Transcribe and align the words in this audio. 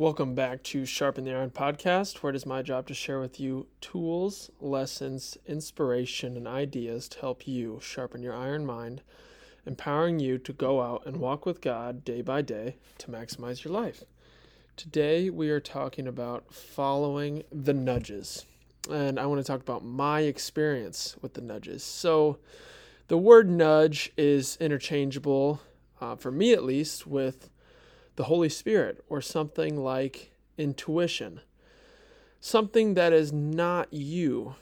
Welcome 0.00 0.34
back 0.34 0.62
to 0.62 0.86
Sharpen 0.86 1.24
the 1.24 1.34
Iron 1.34 1.50
podcast, 1.50 2.22
where 2.22 2.30
it 2.30 2.36
is 2.36 2.46
my 2.46 2.62
job 2.62 2.86
to 2.86 2.94
share 2.94 3.20
with 3.20 3.38
you 3.38 3.66
tools, 3.82 4.50
lessons, 4.58 5.36
inspiration, 5.44 6.38
and 6.38 6.48
ideas 6.48 7.06
to 7.10 7.20
help 7.20 7.46
you 7.46 7.80
sharpen 7.82 8.22
your 8.22 8.34
iron 8.34 8.64
mind, 8.64 9.02
empowering 9.66 10.18
you 10.18 10.38
to 10.38 10.54
go 10.54 10.80
out 10.80 11.04
and 11.04 11.18
walk 11.18 11.44
with 11.44 11.60
God 11.60 12.02
day 12.02 12.22
by 12.22 12.40
day 12.40 12.76
to 12.96 13.10
maximize 13.10 13.62
your 13.62 13.74
life. 13.74 14.04
Today, 14.74 15.28
we 15.28 15.50
are 15.50 15.60
talking 15.60 16.06
about 16.06 16.50
following 16.50 17.42
the 17.52 17.74
nudges, 17.74 18.46
and 18.90 19.20
I 19.20 19.26
want 19.26 19.42
to 19.42 19.46
talk 19.46 19.60
about 19.60 19.84
my 19.84 20.20
experience 20.20 21.14
with 21.20 21.34
the 21.34 21.42
nudges. 21.42 21.84
So, 21.84 22.38
the 23.08 23.18
word 23.18 23.50
nudge 23.50 24.12
is 24.16 24.56
interchangeable, 24.62 25.60
uh, 26.00 26.16
for 26.16 26.32
me 26.32 26.54
at 26.54 26.64
least, 26.64 27.06
with 27.06 27.49
the 28.20 28.24
Holy 28.24 28.50
Spirit 28.50 29.02
or 29.08 29.22
something 29.22 29.82
like 29.82 30.30
intuition. 30.58 31.40
Something 32.38 32.92
that 32.92 33.14
is 33.14 33.32
not 33.32 33.90
you, 33.94 34.56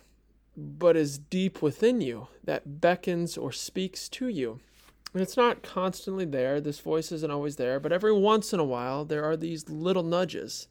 but 0.56 0.96
is 0.96 1.19
deep 1.19 1.60
within 1.60 2.01
you, 2.01 2.29
that 2.45 2.80
beckons 2.80 3.37
or 3.37 3.51
speaks 3.51 4.09
to 4.10 4.29
you. 4.29 4.60
And 5.12 5.20
it's 5.20 5.37
not 5.37 5.65
constantly 5.65 6.24
there, 6.24 6.60
this 6.60 6.79
voice 6.79 7.10
isn't 7.10 7.32
always 7.32 7.56
there, 7.56 7.80
but 7.80 7.91
every 7.91 8.12
once 8.12 8.52
in 8.52 8.60
a 8.60 8.65
while 8.65 9.05
there 9.05 9.24
are 9.24 9.37
these 9.37 9.68
little 9.68 10.04
nudges, 10.04 10.68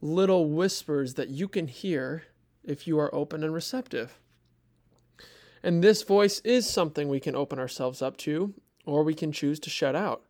little 0.00 0.48
whispers 0.48 1.12
that 1.12 1.28
you 1.28 1.46
can 1.46 1.68
hear 1.68 2.22
if 2.64 2.86
you 2.86 2.98
are 2.98 3.14
open 3.14 3.44
and 3.44 3.52
receptive. 3.52 4.18
And 5.62 5.84
this 5.84 6.02
voice 6.04 6.40
is 6.40 6.66
something 6.66 7.06
we 7.06 7.20
can 7.20 7.36
open 7.36 7.58
ourselves 7.58 8.00
up 8.00 8.16
to, 8.18 8.54
or 8.86 9.02
we 9.02 9.12
can 9.12 9.30
choose 9.30 9.60
to 9.60 9.68
shut 9.68 9.94
out. 9.94 10.22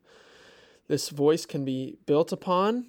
This 0.89 1.11
voice 1.11 1.47
can 1.47 1.65
be 1.65 1.99
built 2.07 2.33
upon 2.33 2.87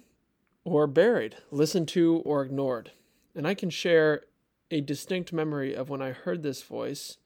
or 0.64 0.86
buried, 0.86 1.36
listened 1.50 1.88
to 1.88 2.16
or 2.24 2.42
ignored. 2.42 2.92
And 3.34 3.46
I 3.46 3.54
can 3.54 3.70
share 3.70 4.22
a 4.70 4.80
distinct 4.80 5.32
memory 5.32 5.74
of 5.74 5.88
when 5.90 6.02
I 6.02 6.12
heard 6.12 6.42
this 6.42 6.62
voice 6.62 7.18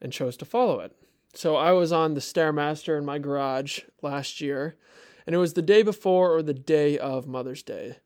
and 0.00 0.12
chose 0.12 0.36
to 0.38 0.44
follow 0.44 0.80
it. 0.80 0.92
So 1.34 1.56
I 1.56 1.72
was 1.72 1.92
on 1.92 2.14
the 2.14 2.20
Stairmaster 2.20 2.96
in 2.96 3.04
my 3.04 3.18
garage 3.18 3.80
last 4.02 4.40
year, 4.40 4.76
and 5.26 5.34
it 5.34 5.38
was 5.38 5.54
the 5.54 5.62
day 5.62 5.82
before 5.82 6.32
or 6.32 6.42
the 6.42 6.54
day 6.54 6.96
of 6.96 7.26
Mother's 7.26 7.62
Day. 7.62 7.96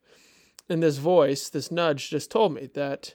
And 0.69 0.83
this 0.83 0.99
voice, 0.99 1.49
this 1.51 1.71
nudge, 1.71 2.09
just 2.09 2.31
told 2.31 2.55
me 2.55 2.71
that 2.75 3.15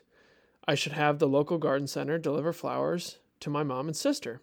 I 0.68 0.76
should 0.76 0.92
have 0.92 1.18
the 1.18 1.28
local 1.28 1.58
garden 1.58 1.88
center 1.88 2.18
deliver 2.20 2.54
flowers 2.54 3.18
to 3.40 3.50
my 3.50 3.64
mom 3.64 3.88
and 3.88 3.96
sister. 3.96 4.42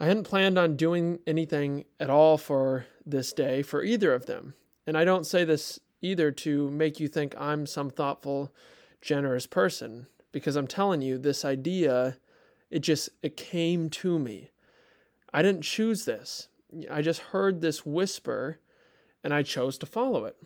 I 0.00 0.06
hadn't 0.06 0.24
planned 0.24 0.58
on 0.58 0.76
doing 0.76 1.18
anything 1.26 1.84
at 2.00 2.08
all 2.08 2.38
for 2.38 2.86
this 3.04 3.34
day 3.34 3.60
for 3.60 3.84
either 3.84 4.14
of 4.14 4.24
them. 4.24 4.54
And 4.86 4.96
I 4.96 5.04
don't 5.04 5.26
say 5.26 5.44
this 5.44 5.78
either 6.00 6.30
to 6.30 6.70
make 6.70 6.98
you 6.98 7.06
think 7.06 7.34
I'm 7.38 7.66
some 7.66 7.90
thoughtful, 7.90 8.50
generous 9.02 9.46
person, 9.46 10.06
because 10.32 10.56
I'm 10.56 10.66
telling 10.66 11.02
you 11.02 11.18
this 11.18 11.44
idea, 11.44 12.16
it 12.70 12.78
just 12.78 13.10
it 13.22 13.36
came 13.36 13.90
to 13.90 14.18
me. 14.18 14.50
I 15.34 15.42
didn't 15.42 15.64
choose 15.64 16.06
this. 16.06 16.48
I 16.90 17.02
just 17.02 17.20
heard 17.20 17.60
this 17.60 17.84
whisper 17.84 18.58
and 19.22 19.34
I 19.34 19.42
chose 19.42 19.76
to 19.78 19.86
follow 19.86 20.24
it. 20.24 20.36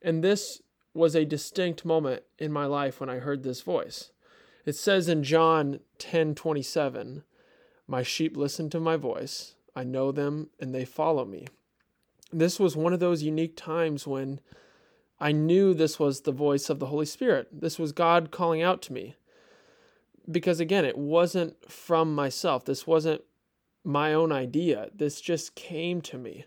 And 0.00 0.22
this 0.22 0.62
was 0.94 1.16
a 1.16 1.24
distinct 1.24 1.84
moment 1.84 2.22
in 2.38 2.52
my 2.52 2.66
life 2.66 3.00
when 3.00 3.10
I 3.10 3.16
heard 3.16 3.42
this 3.42 3.62
voice. 3.62 4.12
It 4.64 4.76
says 4.76 5.08
in 5.08 5.24
John 5.24 5.80
10:27, 5.98 7.24
my 7.92 8.02
sheep 8.02 8.38
listen 8.38 8.70
to 8.70 8.80
my 8.80 8.96
voice. 8.96 9.54
I 9.76 9.84
know 9.84 10.12
them 10.12 10.48
and 10.58 10.74
they 10.74 10.86
follow 10.86 11.26
me. 11.26 11.46
This 12.32 12.58
was 12.58 12.74
one 12.74 12.94
of 12.94 13.00
those 13.00 13.22
unique 13.22 13.54
times 13.54 14.06
when 14.06 14.40
I 15.20 15.32
knew 15.32 15.74
this 15.74 15.98
was 15.98 16.22
the 16.22 16.32
voice 16.32 16.70
of 16.70 16.78
the 16.78 16.86
Holy 16.86 17.04
Spirit. 17.04 17.48
This 17.52 17.78
was 17.78 17.92
God 17.92 18.30
calling 18.30 18.62
out 18.62 18.80
to 18.82 18.94
me. 18.94 19.16
Because 20.30 20.58
again, 20.58 20.86
it 20.86 20.96
wasn't 20.96 21.70
from 21.70 22.14
myself. 22.14 22.64
This 22.64 22.86
wasn't 22.86 23.20
my 23.84 24.14
own 24.14 24.32
idea. 24.32 24.88
This 24.94 25.20
just 25.20 25.54
came 25.54 26.00
to 26.00 26.16
me. 26.16 26.46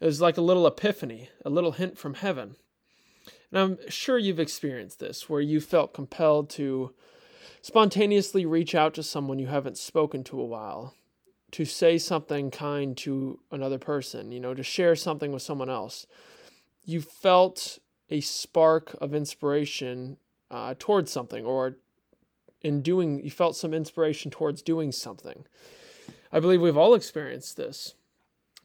It 0.00 0.06
was 0.06 0.20
like 0.20 0.36
a 0.36 0.42
little 0.42 0.68
epiphany, 0.68 1.30
a 1.44 1.50
little 1.50 1.72
hint 1.72 1.98
from 1.98 2.14
heaven. 2.14 2.54
And 3.50 3.58
I'm 3.60 3.90
sure 3.90 4.18
you've 4.18 4.38
experienced 4.38 5.00
this, 5.00 5.28
where 5.28 5.40
you 5.40 5.60
felt 5.60 5.94
compelled 5.94 6.48
to 6.50 6.94
spontaneously 7.62 8.46
reach 8.46 8.74
out 8.74 8.94
to 8.94 9.02
someone 9.02 9.38
you 9.38 9.46
haven't 9.46 9.78
spoken 9.78 10.24
to 10.24 10.40
a 10.40 10.44
while, 10.44 10.94
to 11.52 11.64
say 11.64 11.98
something 11.98 12.50
kind 12.50 12.96
to 12.98 13.40
another 13.50 13.78
person, 13.78 14.32
you 14.32 14.40
know, 14.40 14.54
to 14.54 14.62
share 14.62 14.94
something 14.96 15.32
with 15.32 15.42
someone 15.42 15.70
else. 15.70 16.06
You 16.84 17.00
felt 17.00 17.78
a 18.08 18.20
spark 18.20 18.96
of 19.00 19.14
inspiration 19.14 20.16
uh, 20.50 20.74
towards 20.78 21.12
something, 21.12 21.44
or 21.44 21.76
in 22.62 22.82
doing, 22.82 23.22
you 23.22 23.30
felt 23.30 23.56
some 23.56 23.74
inspiration 23.74 24.30
towards 24.30 24.62
doing 24.62 24.92
something. 24.92 25.44
I 26.32 26.40
believe 26.40 26.60
we've 26.60 26.76
all 26.76 26.94
experienced 26.94 27.56
this. 27.56 27.94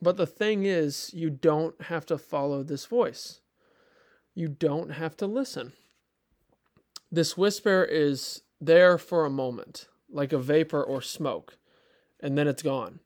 But 0.01 0.17
the 0.17 0.27
thing 0.27 0.65
is, 0.65 1.11
you 1.13 1.29
don't 1.29 1.79
have 1.83 2.05
to 2.07 2.17
follow 2.17 2.63
this 2.63 2.85
voice. 2.85 3.39
You 4.33 4.47
don't 4.49 4.89
have 4.89 5.15
to 5.17 5.27
listen. 5.27 5.73
This 7.11 7.37
whisper 7.37 7.83
is 7.83 8.41
there 8.59 8.97
for 8.97 9.25
a 9.25 9.29
moment, 9.29 9.87
like 10.09 10.33
a 10.33 10.37
vapor 10.37 10.83
or 10.83 11.01
smoke, 11.01 11.57
and 12.19 12.37
then 12.37 12.47
it's 12.47 12.63
gone. 12.63 12.99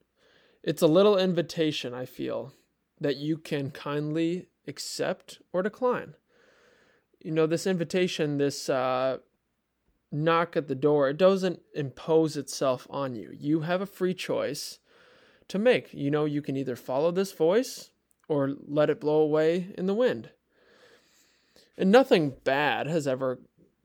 It's 0.63 0.81
a 0.81 0.87
little 0.87 1.17
invitation, 1.17 1.93
I 1.93 2.05
feel, 2.05 2.53
that 2.99 3.17
you 3.17 3.37
can 3.37 3.71
kindly 3.71 4.47
accept 4.67 5.41
or 5.53 5.63
decline. 5.63 6.15
You 7.19 7.31
know, 7.31 7.47
this 7.47 7.67
invitation, 7.67 8.37
this 8.37 8.69
uh, 8.69 9.17
knock 10.11 10.55
at 10.55 10.67
the 10.67 10.75
door, 10.75 11.09
it 11.09 11.17
doesn't 11.17 11.61
impose 11.73 12.37
itself 12.37 12.87
on 12.89 13.15
you. 13.15 13.31
You 13.37 13.61
have 13.61 13.81
a 13.81 13.85
free 13.85 14.13
choice 14.13 14.79
to 15.47 15.59
make. 15.59 15.93
You 15.93 16.11
know, 16.11 16.25
you 16.25 16.41
can 16.41 16.55
either 16.55 16.75
follow 16.75 17.11
this 17.11 17.31
voice 17.31 17.89
or 18.27 18.55
let 18.67 18.89
it 18.89 19.01
blow 19.01 19.19
away 19.21 19.73
in 19.77 19.85
the 19.85 19.93
wind. 19.93 20.29
And 21.77 21.91
nothing 21.91 22.33
bad 22.43 22.87
has 22.87 23.07
ever 23.07 23.39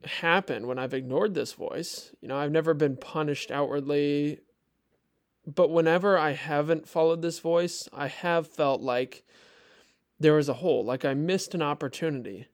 happened 0.06 0.66
when 0.66 0.78
I've 0.78 0.94
ignored 0.94 1.34
this 1.34 1.52
voice. 1.52 2.14
You 2.20 2.28
know, 2.28 2.36
I've 2.36 2.52
never 2.52 2.74
been 2.74 2.96
punished 2.96 3.50
outwardly, 3.50 4.40
but 5.46 5.70
whenever 5.70 6.16
I 6.18 6.32
haven't 6.32 6.88
followed 6.88 7.22
this 7.22 7.38
voice, 7.38 7.88
I 7.92 8.08
have 8.08 8.46
felt 8.46 8.80
like 8.80 9.24
there 10.18 10.34
was 10.34 10.48
a 10.48 10.54
hole, 10.54 10.84
like 10.84 11.04
I 11.04 11.14
missed 11.14 11.54
an 11.54 11.62
opportunity. 11.62 12.46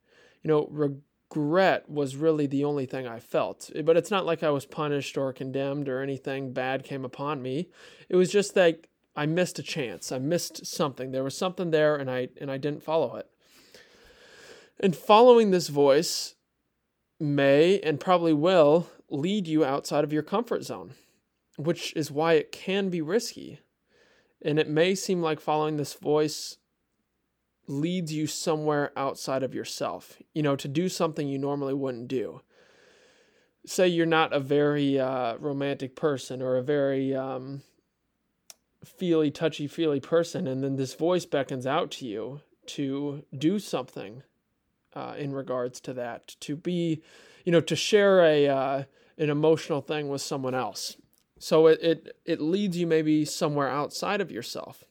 You 0.43 0.49
know, 0.49 0.69
regret 0.71 1.89
was 1.89 2.17
really 2.17 2.47
the 2.47 2.65
only 2.65 2.87
thing 2.87 3.07
I 3.07 3.21
felt. 3.21 3.71
But 3.85 3.97
it's 3.97 4.11
not 4.11 4.27
like 4.27 4.43
I 4.43 4.51
was 4.51 4.67
punished 4.67 5.17
or 5.17 5.33
condemned 5.33 5.89
or 5.89 6.03
anything 6.03 6.53
bad 6.53 6.85
came 6.85 7.05
upon 7.05 7.43
me. 7.43 7.69
It 8.09 8.17
was 8.17 8.33
just 8.33 8.55
that 8.55 8.87
I 9.15 9.27
missed 9.27 9.59
a 9.59 9.63
chance. 9.63 10.13
I 10.13 10.19
missed 10.19 10.67
something. 10.67 11.13
There 11.13 11.25
was 11.25 11.37
something 11.37 11.71
there 11.71 11.97
and 11.97 12.11
I 12.11 12.29
and 12.41 12.51
I 12.51 12.57
didn't 12.57 12.83
follow 12.83 13.17
it. 13.17 13.29
And 14.81 14.97
following 14.97 15.51
this 15.51 15.69
voice 15.69 16.37
may 17.21 17.79
and 17.81 18.01
probably 18.01 18.33
will 18.33 18.89
lead 19.11 19.47
you 19.47 19.65
outside 19.65 20.05
of 20.05 20.13
your 20.13 20.23
comfort 20.23 20.65
zone, 20.65 20.95
which 21.57 21.95
is 21.95 22.11
why 22.11 22.35
it 22.35 22.51
can 22.51 22.89
be 22.89 23.03
risky. 23.03 23.61
And 24.43 24.59
it 24.59 24.69
may 24.69 24.95
seem 24.95 25.21
like 25.21 25.39
following 25.39 25.77
this 25.77 25.95
voice 25.95 26.57
leads 27.67 28.13
you 28.13 28.27
somewhere 28.27 28.91
outside 28.97 29.43
of 29.43 29.55
yourself, 29.55 30.21
you 30.35 30.43
know, 30.43 30.57
to 30.57 30.67
do 30.67 30.89
something 30.89 31.29
you 31.29 31.39
normally 31.39 31.75
wouldn't 31.75 32.09
do. 32.09 32.41
Say 33.67 33.89
you're 33.89 34.07
not 34.07 34.33
a 34.33 34.41
very 34.41 34.99
uh, 34.99 35.37
romantic 35.37 35.95
person 35.95 36.41
or 36.41 36.57
a 36.57 36.63
very 36.63 37.15
um, 37.15 37.63
feely, 38.85 39.31
touchy 39.31 39.67
feely 39.67 40.01
person, 40.01 40.47
and 40.47 40.65
then 40.65 40.77
this 40.77 40.95
voice 40.95 41.27
beckons 41.27 41.67
out 41.67 41.91
to 41.93 42.07
you 42.07 42.41
to 42.67 43.25
do 43.37 43.59
something 43.59 44.23
uh, 44.95 45.15
in 45.19 45.33
regards 45.33 45.81
to 45.81 45.93
that 45.95 46.35
to 46.41 46.57
be 46.57 47.03
you 47.45 47.53
know 47.53 47.61
to 47.61 47.77
share 47.77 48.21
a 48.25 48.49
uh, 48.49 48.83
an 49.19 49.31
emotional 49.31 49.81
thing 49.81 50.09
with 50.09 50.23
someone 50.23 50.55
else. 50.55 50.97
So 51.39 51.67
it, 51.67 51.79
it 51.83 52.17
it 52.25 52.41
leads 52.41 52.77
you 52.77 52.87
maybe 52.87 53.25
somewhere 53.25 53.69
outside 53.69 54.21
of 54.21 54.31
yourself 54.31 54.85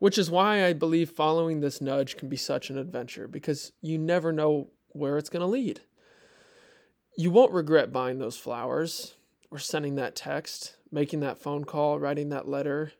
which 0.00 0.18
is 0.18 0.28
why 0.28 0.64
i 0.64 0.72
believe 0.72 1.08
following 1.08 1.60
this 1.60 1.80
nudge 1.80 2.16
can 2.16 2.28
be 2.28 2.36
such 2.36 2.68
an 2.68 2.76
adventure 2.76 3.28
because 3.28 3.72
you 3.80 3.96
never 3.96 4.32
know 4.32 4.68
where 4.88 5.18
it's 5.18 5.28
going 5.28 5.40
to 5.40 5.46
lead. 5.46 5.80
You 7.16 7.30
won't 7.30 7.52
regret 7.52 7.92
buying 7.92 8.18
those 8.18 8.36
flowers 8.36 9.14
or 9.50 9.58
sending 9.58 9.96
that 9.96 10.16
text 10.16 10.76
making 10.90 11.20
that 11.20 11.38
phone 11.38 11.64
call 11.64 11.98
writing 11.98 12.28
that 12.28 12.48
letter 12.48 12.92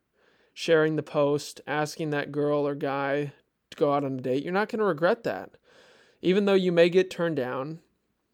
sharing 0.53 0.97
the 0.97 1.03
post 1.03 1.61
asking 1.67 2.11
that 2.11 2.33
girl 2.33 2.67
or 2.67 2.75
guy 2.75 3.33
to 3.71 3.77
go 3.77 3.93
out 3.93 4.05
on 4.05 4.19
a 4.19 4.23
date, 4.23 4.43
you're 4.43 4.53
not 4.53 4.69
going 4.69 4.79
to 4.79 4.85
regret 4.85 5.25
that. 5.25 5.50
Even 6.25 6.47
though 6.47 6.55
you 6.55 6.73
may 6.73 6.88
get 6.88 7.11
turned 7.11 7.37
down, 7.37 7.81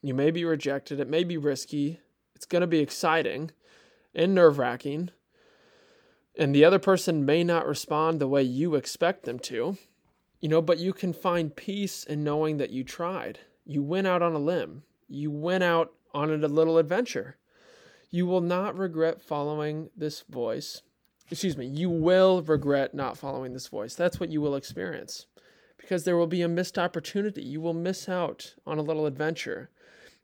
you 0.00 0.14
may 0.14 0.30
be 0.30 0.44
rejected, 0.44 1.00
it 1.00 1.08
may 1.08 1.24
be 1.24 1.36
risky, 1.36 1.98
it's 2.36 2.46
going 2.46 2.60
to 2.60 2.68
be 2.68 2.78
exciting 2.78 3.50
and 4.14 4.32
nerve 4.32 4.58
wracking, 4.58 5.10
and 6.38 6.54
the 6.54 6.64
other 6.64 6.78
person 6.78 7.26
may 7.26 7.42
not 7.42 7.66
respond 7.66 8.20
the 8.20 8.28
way 8.28 8.44
you 8.44 8.76
expect 8.76 9.24
them 9.24 9.40
to. 9.40 9.76
You 10.38 10.48
know, 10.48 10.62
but 10.62 10.78
you 10.78 10.92
can 10.92 11.12
find 11.12 11.54
peace 11.54 12.04
in 12.04 12.22
knowing 12.22 12.58
that 12.58 12.70
you 12.70 12.84
tried. 12.84 13.40
You 13.64 13.82
went 13.82 14.06
out 14.06 14.22
on 14.22 14.34
a 14.34 14.38
limb. 14.38 14.84
You 15.08 15.32
went 15.32 15.64
out 15.64 15.92
on 16.14 16.30
a 16.30 16.48
little 16.48 16.78
adventure. 16.78 17.38
You 18.08 18.24
will 18.24 18.40
not 18.40 18.78
regret 18.78 19.20
following 19.20 19.90
this 19.96 20.22
voice. 20.30 20.82
Excuse 21.28 21.56
me, 21.56 21.66
you 21.66 21.90
will 21.90 22.40
regret 22.42 22.94
not 22.94 23.18
following 23.18 23.52
this 23.52 23.66
voice. 23.66 23.96
That's 23.96 24.20
what 24.20 24.30
you 24.30 24.40
will 24.40 24.54
experience 24.54 25.26
because 25.80 26.04
there 26.04 26.16
will 26.16 26.26
be 26.26 26.42
a 26.42 26.48
missed 26.48 26.78
opportunity. 26.78 27.42
You 27.42 27.60
will 27.60 27.74
miss 27.74 28.08
out 28.08 28.54
on 28.66 28.78
a 28.78 28.82
little 28.82 29.06
adventure. 29.06 29.70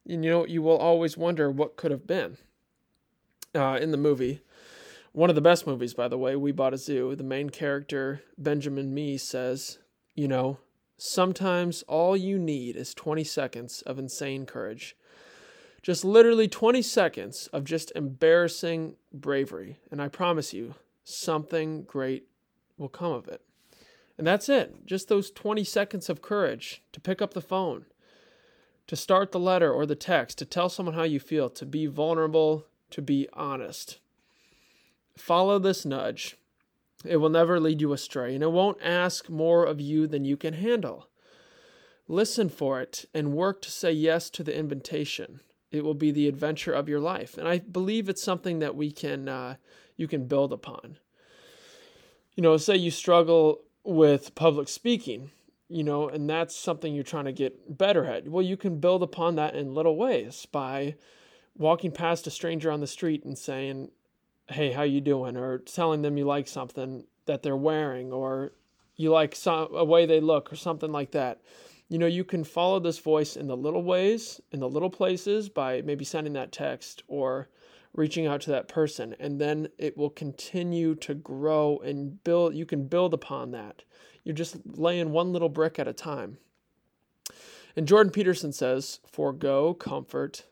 And 0.07 0.25
you 0.25 0.31
know, 0.31 0.47
you 0.47 0.63
will 0.63 0.77
always 0.77 1.17
wonder 1.17 1.51
what 1.51 1.77
could 1.77 1.91
have 1.91 2.07
been. 2.07 2.37
Uh, 3.55 3.79
in 3.81 3.91
the 3.91 3.97
movie, 3.97 4.43
one 5.13 5.31
of 5.31 5.35
the 5.35 5.41
best 5.41 5.67
movies, 5.67 5.95
by 5.95 6.09
the 6.09 6.19
way, 6.19 6.37
We 6.37 6.53
Bought 6.53 6.75
a 6.75 6.79
Zoo, 6.79 7.17
the 7.17 7.25
main 7.25 7.49
character, 7.49 8.23
Benjamin 8.37 8.93
Mee, 8.93 9.17
says, 9.17 9.79
You 10.15 10.29
know, 10.29 10.59
sometimes 10.99 11.83
all 11.89 12.17
you 12.17 12.39
need 12.39 12.77
is 12.77 12.93
20 12.93 13.25
seconds 13.25 13.83
of 13.83 13.99
insane 13.99 14.45
courage. 14.45 14.95
Just 15.83 16.05
literally 16.05 16.49
20 16.49 16.83
seconds 16.83 17.49
of 17.53 17.65
just 17.65 17.93
embarrassing 17.97 18.97
bravery. 19.13 19.79
And 19.91 20.03
I 20.03 20.09
promise 20.09 20.53
you, 20.53 20.75
something 21.03 21.85
great 21.85 22.27
will 22.77 22.89
come 22.89 23.13
of 23.13 23.27
it. 23.29 23.41
And 24.19 24.27
that's 24.27 24.49
it. 24.49 24.87
Just 24.87 25.09
those 25.09 25.31
20 25.31 25.63
seconds 25.65 26.09
of 26.09 26.23
courage 26.23 26.83
to 26.93 27.01
pick 27.01 27.21
up 27.21 27.35
the 27.35 27.41
phone, 27.41 27.85
to 28.87 28.97
start 28.97 29.33
the 29.33 29.39
letter 29.39 29.73
or 29.73 29.85
the 29.85 29.95
text, 29.95 30.39
to 30.39 30.45
tell 30.45 30.69
someone 30.69 30.95
how 30.95 31.03
you 31.03 31.21
feel, 31.21 31.51
to 31.51 31.67
be 31.67 31.87
vulnerable, 31.87 32.65
to 32.91 33.03
be 33.03 33.29
honest. 33.33 33.99
Follow 35.17 35.59
this 35.59 35.85
nudge. 35.85 36.37
It 37.05 37.19
will 37.19 37.29
never 37.29 37.61
lead 37.61 37.81
you 37.81 37.93
astray, 37.93 38.35
and 38.35 38.43
it 38.43 38.53
won't 38.53 38.79
ask 38.83 39.29
more 39.29 39.65
of 39.65 39.81
you 39.81 40.07
than 40.07 40.25
you 40.25 40.37
can 40.37 40.55
handle. 40.55 41.09
Listen 42.09 42.49
for 42.49 42.81
it 42.81 43.05
and 43.13 43.35
work 43.35 43.61
to 43.63 43.71
say 43.71 43.93
yes 43.93 44.31
to 44.31 44.43
the 44.43 44.57
invitation. 44.57 45.41
It 45.71 45.85
will 45.85 45.95
be 45.95 46.11
the 46.11 46.29
adventure 46.29 46.73
of 46.73 46.89
your 46.89 47.01
life, 47.01 47.37
and 47.37 47.47
I 47.47 47.59
believe 47.59 48.09
it's 48.09 48.23
something 48.23 48.61
that 48.61 48.77
we 48.77 48.91
can 48.91 49.29
uh, 49.29 49.57
you 49.97 50.07
can 50.07 50.27
build 50.27 50.53
upon. 50.53 50.99
You 52.35 52.43
know, 52.43 52.57
say 52.57 52.77
you 52.77 52.91
struggle 52.91 53.61
with 53.87 54.35
public 54.35 54.69
speaking, 54.69 55.31
you 55.69 55.85
know, 55.85 56.09
and 56.09 56.29
that's 56.29 56.55
something 56.55 56.95
you're 56.95 57.05
trying 57.05 57.25
to 57.25 57.33
get 57.33 57.79
better 57.79 58.05
at. 58.05 58.29
Well, 58.29 58.43
you 58.43 58.57
can 58.57 58.81
build 58.81 59.03
upon 59.03 59.37
that 59.37 59.55
in 59.55 59.75
little 59.75 59.97
ways 59.97 60.47
by 60.51 60.97
walking 61.57 61.93
past 61.93 62.27
a 62.27 62.31
stranger 62.31 62.71
on 62.71 62.81
the 62.81 62.87
street 62.87 63.25
and 63.25 63.39
saying, 63.39 63.91
"Hey, 64.49 64.73
how 64.73 64.83
you 64.83 65.01
doing?" 65.01 65.37
or 65.37 65.59
telling 65.59 66.03
them 66.03 66.19
you 66.19 66.25
like 66.25 66.49
something 66.49 67.05
that 67.27 67.43
they're 67.43 67.57
wearing 67.57 68.13
or 68.13 68.53
you 68.97 69.11
like 69.11 69.35
some, 69.35 69.75
a 69.75 69.85
way 69.85 70.07
they 70.07 70.21
look 70.21 70.53
or 70.53 70.57
something 70.57 70.93
like 70.93 71.13
that. 71.13 71.41
You 71.89 71.99
know, 71.99 72.07
you 72.07 72.25
can 72.25 72.45
follow 72.45 72.81
this 72.81 72.99
voice 72.99 73.37
in 73.37 73.47
the 73.47 73.57
little 73.57 73.83
ways, 73.83 74.41
in 74.51 74.61
the 74.61 74.69
little 74.69 74.91
places 74.91 75.49
by 75.49 75.83
maybe 75.83 76.05
sending 76.05 76.33
that 76.33 76.51
text 76.51 77.05
or 77.07 77.49
reaching 77.97 78.27
out 78.27 78.41
to 78.43 78.51
that 78.51 78.69
person 78.69 79.15
and 79.19 79.41
then 79.41 79.69
it 79.79 79.97
will 79.97 80.11
continue 80.11 80.95
to 80.95 81.15
grow 81.15 81.79
and 81.79 82.23
build 82.25 82.55
you 82.55 82.67
can 82.67 82.87
build 82.87 83.15
upon 83.15 83.51
that. 83.53 83.83
You're 84.25 84.35
just 84.35 84.57
laying 84.67 85.13
one 85.13 85.33
little 85.33 85.49
brick 85.49 85.79
at 85.79 85.89
a 85.89 85.93
time. 85.93 86.39
And 87.77 87.87
Jordan 87.87 88.11
Peterson 88.11 88.53
says, 88.53 89.01
forego 89.07 89.75
comfort 89.75 90.45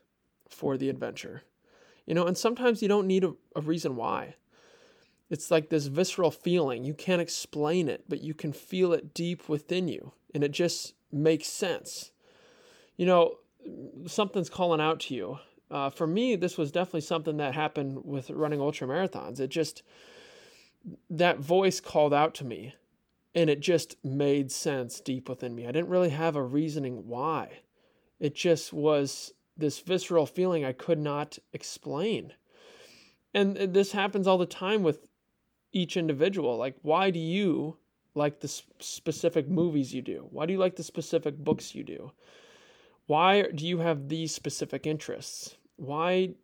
for 0.47 0.77
the 0.77 0.89
adventure. 0.89 1.43
You 2.05 2.13
know, 2.13 2.25
and 2.25 2.37
sometimes 2.37 2.81
you 2.81 2.87
don't 2.87 3.07
need 3.07 3.23
a, 3.23 3.33
a 3.55 3.61
reason 3.61 3.95
why. 3.95 4.35
It's 5.29 5.49
like 5.49 5.69
this 5.69 5.87
visceral 5.87 6.29
feeling. 6.29 6.83
You 6.83 6.93
can't 6.93 7.21
explain 7.21 7.89
it, 7.89 8.05
but 8.07 8.21
you 8.21 8.33
can 8.33 8.53
feel 8.53 8.93
it 8.93 9.13
deep 9.13 9.49
within 9.49 9.87
you, 9.87 10.13
and 10.33 10.43
it 10.43 10.51
just 10.51 10.93
makes 11.11 11.47
sense. 11.47 12.11
You 12.95 13.07
know, 13.07 13.37
something's 14.05 14.51
calling 14.51 14.79
out 14.79 14.99
to 15.01 15.15
you. 15.15 15.39
Uh, 15.71 15.89
for 15.89 16.05
me, 16.05 16.35
this 16.35 16.57
was 16.57 16.71
definitely 16.71 17.01
something 17.01 17.37
that 17.37 17.55
happened 17.55 18.05
with 18.05 18.29
running 18.29 18.61
ultra 18.61 18.87
marathons. 18.87 19.39
It 19.39 19.49
just, 19.49 19.81
that 21.09 21.39
voice 21.39 21.79
called 21.79 22.13
out 22.13 22.35
to 22.35 22.45
me, 22.45 22.75
and 23.33 23.49
it 23.49 23.59
just 23.59 23.95
made 24.03 24.51
sense 24.51 24.99
deep 24.99 25.27
within 25.27 25.55
me. 25.55 25.67
I 25.67 25.71
didn't 25.71 25.89
really 25.89 26.09
have 26.09 26.35
a 26.35 26.43
reasoning 26.43 27.07
why. 27.07 27.59
It 28.19 28.35
just 28.35 28.71
was 28.71 29.33
this 29.57 29.79
visceral 29.79 30.25
feeling 30.25 30.63
I 30.63 30.71
could 30.71 30.99
not 30.99 31.39
explain. 31.51 32.33
And 33.33 33.55
this 33.57 33.91
happens 33.91 34.27
all 34.27 34.37
the 34.37 34.45
time 34.45 34.83
with 34.83 34.99
each 35.73 35.97
individual. 35.97 36.57
Like, 36.57 36.75
why 36.83 37.09
do 37.09 37.19
you 37.19 37.77
like 38.13 38.39
the 38.39 38.47
specific 38.79 39.49
movies 39.49 39.93
you 39.93 40.01
do? 40.01 40.27
Why 40.29 40.45
do 40.45 40.53
you 40.53 40.59
like 40.59 40.77
the 40.77 40.83
specific 40.83 41.37
books 41.37 41.75
you 41.75 41.83
do? 41.83 42.11
Why 43.07 43.43
do 43.43 43.67
you 43.67 43.79
have 43.79 44.09
these 44.09 44.33
specific 44.33 44.87
interests? 44.87 45.57
Why 45.75 46.35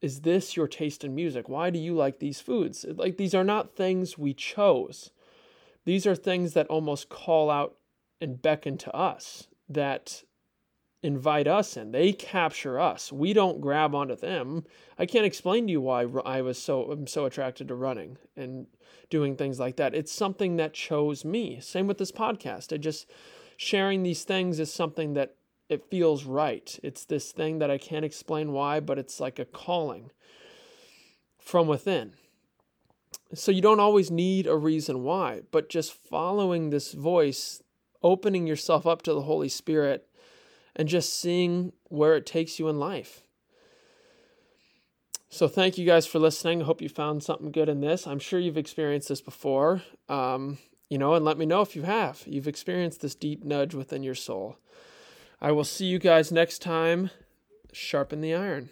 is 0.00 0.22
this 0.22 0.56
your 0.56 0.68
taste 0.68 1.04
in 1.04 1.14
music? 1.14 1.48
Why 1.48 1.70
do 1.70 1.78
you 1.78 1.94
like 1.94 2.18
these 2.18 2.40
foods? 2.40 2.84
Like, 2.88 3.16
these 3.16 3.34
are 3.34 3.44
not 3.44 3.76
things 3.76 4.18
we 4.18 4.34
chose. 4.34 5.10
These 5.84 6.06
are 6.06 6.14
things 6.14 6.52
that 6.54 6.66
almost 6.66 7.08
call 7.08 7.50
out 7.50 7.76
and 8.20 8.42
beckon 8.42 8.78
to 8.78 8.94
us 8.94 9.48
that 9.68 10.22
invite 11.02 11.46
us 11.46 11.76
in. 11.76 11.92
They 11.92 12.12
capture 12.12 12.80
us. 12.80 13.12
We 13.12 13.32
don't 13.32 13.60
grab 13.60 13.94
onto 13.94 14.16
them. 14.16 14.64
I 14.98 15.06
can't 15.06 15.26
explain 15.26 15.66
to 15.66 15.72
you 15.72 15.80
why 15.80 16.04
I 16.24 16.42
was 16.42 16.58
so 16.58 16.90
I'm 16.90 17.06
so 17.06 17.24
attracted 17.24 17.68
to 17.68 17.74
running 17.74 18.18
and 18.36 18.66
doing 19.08 19.36
things 19.36 19.60
like 19.60 19.76
that. 19.76 19.94
It's 19.94 20.12
something 20.12 20.56
that 20.56 20.74
chose 20.74 21.24
me. 21.24 21.60
Same 21.60 21.86
with 21.86 21.98
this 21.98 22.12
podcast. 22.12 22.72
I 22.72 22.78
just 22.78 23.06
sharing 23.56 24.02
these 24.02 24.24
things 24.24 24.58
is 24.58 24.72
something 24.72 25.14
that 25.14 25.36
it 25.68 25.90
feels 25.90 26.24
right. 26.24 26.78
It's 26.82 27.04
this 27.04 27.32
thing 27.32 27.58
that 27.58 27.70
I 27.70 27.78
can't 27.78 28.04
explain 28.04 28.52
why, 28.52 28.80
but 28.80 28.98
it's 28.98 29.20
like 29.20 29.38
a 29.38 29.44
calling 29.44 30.10
from 31.38 31.66
within. 31.66 32.14
So 33.34 33.52
you 33.52 33.60
don't 33.60 33.80
always 33.80 34.10
need 34.10 34.46
a 34.46 34.56
reason 34.56 35.02
why, 35.02 35.42
but 35.50 35.68
just 35.68 35.92
following 35.92 36.70
this 36.70 36.92
voice, 36.92 37.62
opening 38.02 38.46
yourself 38.46 38.86
up 38.86 39.02
to 39.02 39.12
the 39.12 39.22
Holy 39.22 39.48
Spirit 39.48 40.08
and 40.74 40.88
just 40.88 41.18
seeing 41.18 41.72
where 41.84 42.16
it 42.16 42.24
takes 42.24 42.58
you 42.58 42.68
in 42.68 42.78
life. 42.78 43.22
So, 45.30 45.46
thank 45.46 45.76
you 45.76 45.84
guys 45.84 46.06
for 46.06 46.18
listening. 46.18 46.62
I 46.62 46.64
hope 46.64 46.80
you 46.80 46.88
found 46.88 47.22
something 47.22 47.52
good 47.52 47.68
in 47.68 47.82
this. 47.82 48.06
I'm 48.06 48.18
sure 48.18 48.40
you've 48.40 48.56
experienced 48.56 49.10
this 49.10 49.20
before, 49.20 49.82
um, 50.08 50.56
you 50.88 50.96
know, 50.96 51.12
and 51.12 51.22
let 51.22 51.36
me 51.36 51.44
know 51.44 51.60
if 51.60 51.76
you 51.76 51.82
have. 51.82 52.22
You've 52.26 52.48
experienced 52.48 53.02
this 53.02 53.14
deep 53.14 53.44
nudge 53.44 53.74
within 53.74 54.02
your 54.02 54.14
soul. 54.14 54.56
I 55.40 55.52
will 55.52 55.64
see 55.64 55.86
you 55.86 55.98
guys 55.98 56.32
next 56.32 56.60
time. 56.60 57.10
Sharpen 57.72 58.20
the 58.20 58.34
iron. 58.34 58.70